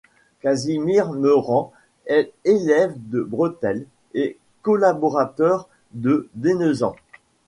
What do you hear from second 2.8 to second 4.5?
de Bretel et